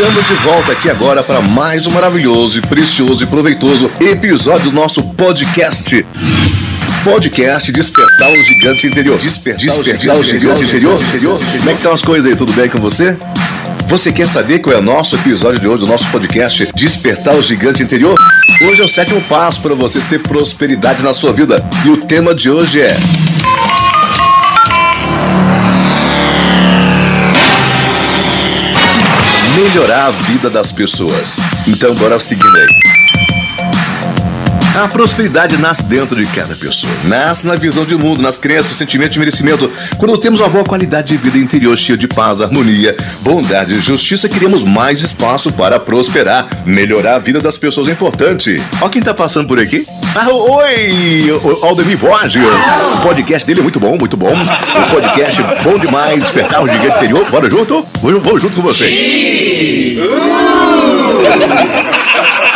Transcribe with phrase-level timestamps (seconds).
[0.00, 5.02] Estamos de volta aqui agora para mais um maravilhoso, precioso e proveitoso episódio do nosso
[5.02, 6.06] podcast.
[7.02, 9.18] Podcast Despertar o Gigante Interior.
[9.18, 11.02] Despertar, Despertar o Gigante Interior.
[11.02, 11.40] Interior.
[11.40, 12.36] Como é que estão as coisas aí?
[12.36, 13.18] Tudo bem com você?
[13.88, 17.42] Você quer saber qual é o nosso episódio de hoje do nosso podcast Despertar o
[17.42, 18.16] Gigante Interior?
[18.62, 21.60] Hoje é o sétimo passo para você ter prosperidade na sua vida.
[21.84, 22.96] E o tema de hoje é
[29.58, 31.38] melhorar a vida das pessoas.
[31.66, 33.07] Então, bora seguindo aí.
[34.78, 36.92] A prosperidade nasce dentro de cada pessoa.
[37.02, 39.68] Nasce na visão de mundo, nas crenças, sentimento de merecimento.
[39.96, 44.28] Quando temos uma boa qualidade de vida interior cheia de paz, harmonia, bondade e justiça,
[44.28, 46.46] queremos mais espaço para prosperar.
[46.64, 48.62] Melhorar a vida das pessoas é importante.
[48.80, 49.84] Ó quem tá passando por aqui.
[50.14, 51.24] Ah, oi!
[51.60, 52.40] Aldemir Borges.
[52.94, 54.30] O podcast dele é muito bom, muito bom.
[54.30, 57.28] O podcast bom demais, despertar o gigante interior.
[57.28, 57.84] Bora junto?
[58.00, 58.86] Vamos junto com você.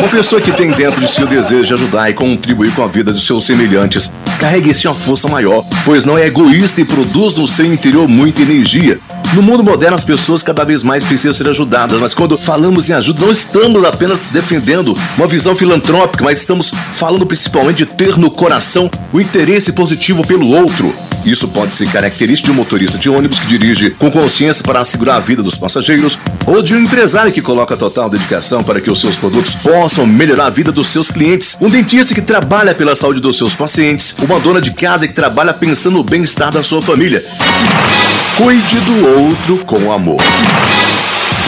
[0.00, 2.86] Uma pessoa que tem dentro de si o desejo de ajudar e contribuir com a
[2.86, 6.84] vida de seus semelhantes carrega em si uma força maior, pois não é egoísta e
[6.84, 9.00] produz no seu interior muita energia.
[9.34, 12.92] No mundo moderno, as pessoas cada vez mais precisam ser ajudadas, mas quando falamos em
[12.92, 18.30] ajuda, não estamos apenas defendendo uma visão filantrópica, mas estamos falando principalmente de ter no
[18.30, 20.94] coração o interesse positivo pelo outro.
[21.24, 25.16] Isso pode ser característica de um motorista de ônibus que dirige com consciência para assegurar
[25.16, 29.00] a vida dos passageiros, ou de um empresário que coloca total dedicação para que os
[29.00, 33.20] seus produtos possam melhorar a vida dos seus clientes, um dentista que trabalha pela saúde
[33.20, 37.24] dos seus pacientes, uma dona de casa que trabalha pensando no bem-estar da sua família.
[38.36, 40.20] Cuide do outro com amor.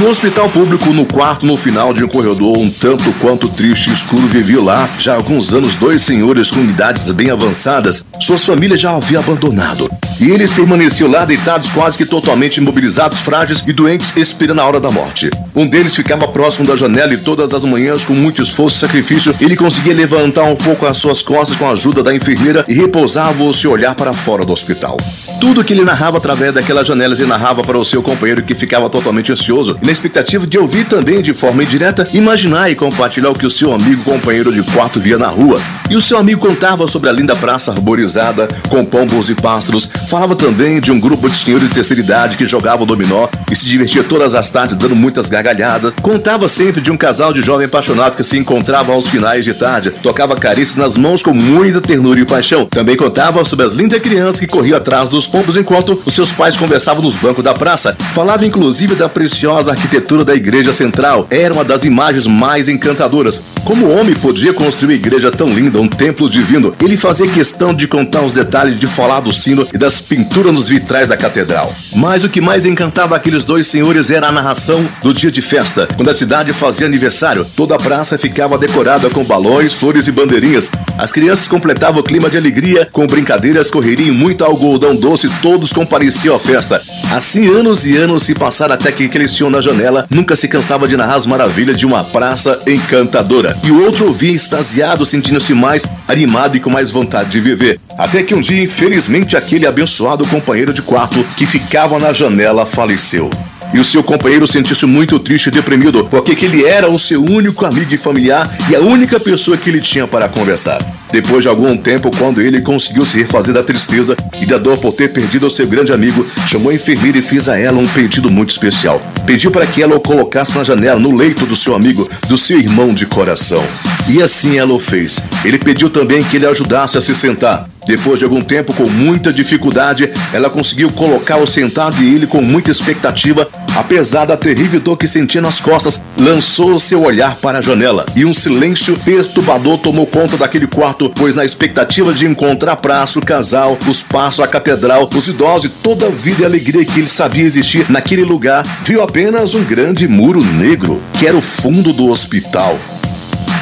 [0.00, 3.92] No hospital público, no quarto no final de um corredor um tanto quanto triste e
[3.92, 8.02] escuro, viviam lá já há alguns anos dois senhores com idades bem avançadas.
[8.18, 9.90] Suas famílias já haviam abandonado.
[10.18, 14.80] E eles permaneciam lá deitados quase que totalmente imobilizados, frágeis e doentes, esperando a hora
[14.80, 15.28] da morte.
[15.54, 19.36] Um deles ficava próximo da janela e todas as manhãs, com muito esforço e sacrifício,
[19.38, 23.44] ele conseguia levantar um pouco as suas costas com a ajuda da enfermeira e repousava
[23.44, 24.96] o seu olhar para fora do hospital.
[25.40, 28.90] Tudo que ele narrava através daquelas janelas ele narrava para o seu companheiro que ficava
[28.90, 33.46] totalmente ansioso na expectativa de ouvir também de forma indireta, imaginar e compartilhar o que
[33.46, 35.58] o seu amigo companheiro de quarto via na rua.
[35.88, 40.36] E o seu amigo contava sobre a linda praça arborizada, com pombos e pássaros, falava
[40.36, 44.04] também de um grupo de senhores de terceira idade que jogavam dominó e se divertia
[44.04, 45.94] todas as tardes dando muitas gargalhadas.
[46.02, 49.90] Contava sempre de um casal de jovem apaixonado que se encontrava aos finais de tarde,
[49.90, 52.66] tocava carícias nas mãos com muita ternura e paixão.
[52.66, 56.56] Também contava sobre as lindas crianças que corriam atrás dos pombos enquanto os seus pais
[56.56, 57.96] conversavam nos bancos da praça.
[58.12, 63.42] Falava inclusive da preciosa arquitetura da igreja central era uma das imagens mais encantadoras.
[63.70, 66.74] Como o homem podia construir uma igreja tão linda, um templo divino?
[66.82, 70.66] Ele fazia questão de contar os detalhes, de falar do sino e das pinturas nos
[70.66, 71.72] vitrais da catedral.
[71.94, 75.86] Mas o que mais encantava aqueles dois senhores era a narração do dia de festa,
[75.94, 77.46] quando a cidade fazia aniversário.
[77.56, 80.68] Toda a praça ficava decorada com balões, flores e bandeirinhas.
[80.98, 85.30] As crianças completavam o clima de alegria com brincadeiras, correria e muito algodão doce.
[85.40, 86.82] Todos compareciam à festa.
[87.12, 90.86] Assim, anos e anos se passaram até que aquele senhor na janela nunca se cansava
[90.86, 93.59] de narrar as maravilhas de uma praça encantadora.
[93.62, 97.78] E o outro ouvia extasiado, sentindo-se mais animado e com mais vontade de viver.
[97.96, 103.30] Até que um dia, infelizmente, aquele abençoado companheiro de quarto que ficava na janela faleceu.
[103.72, 107.64] E o seu companheiro sentiu-se muito triste e deprimido, porque ele era o seu único
[107.64, 110.80] amigo e familiar e a única pessoa que ele tinha para conversar.
[111.12, 114.92] Depois de algum tempo, quando ele conseguiu se refazer da tristeza e da dor por
[114.92, 118.50] ter perdido seu grande amigo, chamou a enfermeira e fez a ela um pedido muito
[118.50, 119.00] especial.
[119.26, 122.58] Pediu para que ela o colocasse na janela, no leito do seu amigo, do seu
[122.58, 123.62] irmão de coração.
[124.08, 125.20] E assim ela o fez.
[125.44, 127.68] Ele pediu também que ele ajudasse a se sentar.
[127.86, 132.70] Depois de algum tempo, com muita dificuldade, ela conseguiu colocá-lo sentado e ele, com muita
[132.70, 138.06] expectativa, apesar da terrível dor que sentia nas costas, lançou seu olhar para a janela.
[138.14, 143.24] E um silêncio perturbador tomou conta daquele quarto, pois na expectativa de encontrar praça, o
[143.24, 147.08] casal, os passos, a catedral, os idosos e toda a vida e alegria que ele
[147.08, 152.08] sabia existir naquele lugar, viu apenas um grande muro negro, que era o fundo do
[152.08, 152.78] hospital.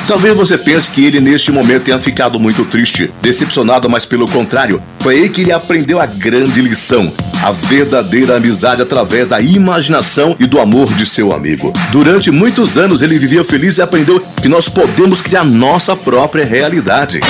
[0.08, 4.82] Talvez você pense que ele neste momento tenha ficado muito triste, decepcionado, mas pelo contrário,
[5.00, 7.12] foi aí que ele aprendeu a grande lição.
[7.43, 11.75] A verdadeira amizade através da imaginação e do amor de seu amigo.
[11.93, 17.20] Durante muitos anos ele vivia feliz e aprendeu que nós podemos criar nossa própria realidade.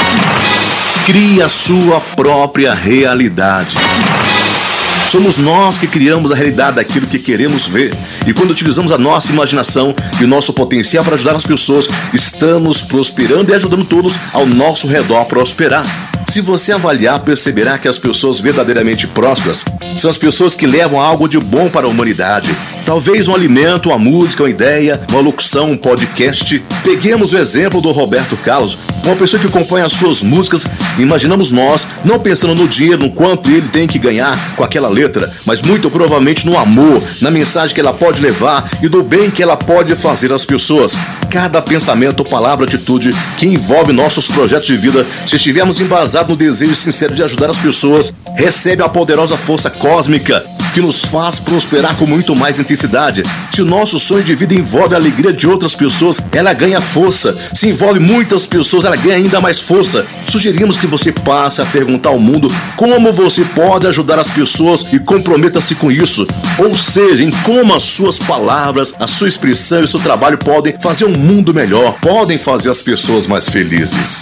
[1.05, 3.77] Crie a sua própria realidade.
[5.09, 7.95] Somos nós que criamos a realidade daquilo que queremos ver.
[8.27, 12.83] E quando utilizamos a nossa imaginação e o nosso potencial para ajudar as pessoas, estamos
[12.83, 15.83] prosperando e ajudando todos ao nosso redor a prosperar.
[16.29, 19.65] Se você avaliar, perceberá que as pessoas verdadeiramente prósperas
[19.97, 22.55] são as pessoas que levam algo de bom para a humanidade.
[22.89, 26.59] Talvez um alimento, uma música, uma ideia, uma locução, um podcast.
[26.83, 30.65] Peguemos o exemplo do Roberto Carlos, uma pessoa que compõe as suas músicas.
[30.99, 35.31] Imaginamos nós, não pensando no dinheiro, no quanto ele tem que ganhar com aquela letra,
[35.45, 39.43] mas muito provavelmente no amor, na mensagem que ela pode levar e do bem que
[39.43, 40.97] ela pode fazer às pessoas.
[41.29, 46.75] Cada pensamento, palavra, atitude que envolve nossos projetos de vida, se estivermos embasados no desejo
[46.75, 50.43] sincero de ajudar as pessoas, recebe a poderosa força cósmica
[50.79, 53.25] que nos faz prosperar com muito mais intensidade.
[53.51, 57.37] Se o nosso sonho de vida envolve a alegria de outras pessoas, ela ganha força.
[57.53, 60.07] Se envolve muitas pessoas, ela ganha ainda mais força.
[60.29, 65.01] Sugerimos que você passe a perguntar ao mundo como você pode ajudar as pessoas e
[65.01, 66.25] comprometa-se com isso.
[66.59, 70.77] Ou seja, em como as suas palavras, a sua expressão e o seu trabalho podem
[70.81, 74.21] fazer um mundo melhor, podem fazer as pessoas mais felizes.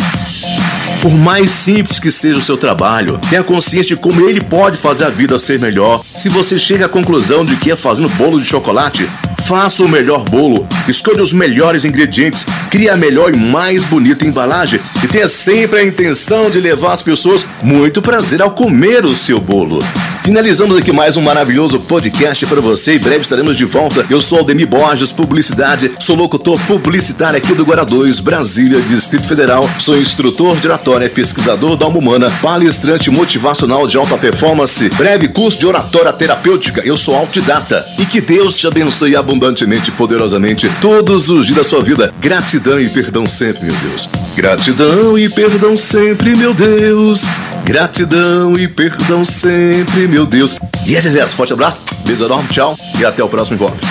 [1.06, 5.04] Por mais simples que seja o seu trabalho, tenha consciência de como ele pode fazer
[5.04, 6.02] a vida ser melhor.
[6.04, 9.08] Se você chega à conclusão de que é fazendo bolo de chocolate,
[9.46, 14.80] faça o melhor bolo, escolha os melhores ingredientes, crie a melhor e mais bonita embalagem
[15.04, 19.40] e tenha sempre a intenção de levar as pessoas muito prazer ao comer o seu
[19.40, 19.78] bolo.
[20.24, 22.96] Finalizamos aqui mais um maravilhoso podcast para você.
[22.96, 24.04] Em breve estaremos de volta.
[24.10, 25.92] Eu sou Aldemir Borges, publicidade.
[26.00, 29.70] Sou locutor publicitário aqui do Guará 2, Brasília, Distrito Federal.
[29.78, 35.60] Sou instrutor de oratória, pesquisador da alma humana, palestrante motivacional de alta performance, breve curso
[35.60, 36.82] de oratória terapêutica.
[36.84, 37.86] Eu sou autodidata.
[38.00, 42.12] E que Deus te abençoe abundantemente e poderosamente todos os dias da sua vida.
[42.20, 44.08] Gratidão e perdão sempre, meu Deus.
[44.34, 47.24] Gratidão e perdão sempre, meu Deus.
[47.64, 50.56] Gratidão e perdão sempre, meu Deus.
[50.86, 51.34] E yes, yes, yes.
[51.34, 53.86] Forte abraço, beijo enorme, tchau e até o próximo encontro.